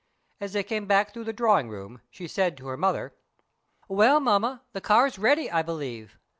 [0.39, 3.13] As they came back through the drawing room, she said to her mother:
[3.87, 6.17] "Well, Mamma, the car's ready, I believe.